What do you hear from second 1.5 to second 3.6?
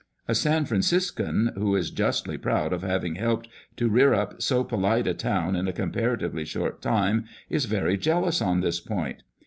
who is justly proud of having helped